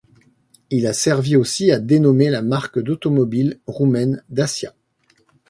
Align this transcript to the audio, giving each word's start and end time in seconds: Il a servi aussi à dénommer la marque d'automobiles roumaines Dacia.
Il 0.71 0.87
a 0.87 0.93
servi 0.93 1.35
aussi 1.35 1.69
à 1.69 1.77
dénommer 1.77 2.31
la 2.31 2.41
marque 2.41 2.79
d'automobiles 2.79 3.59
roumaines 3.67 4.23
Dacia. 4.29 4.73